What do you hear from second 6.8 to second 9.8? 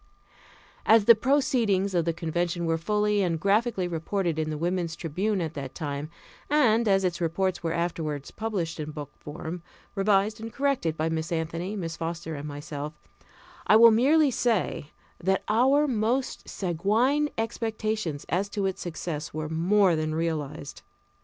as its reports were afterward published in book form,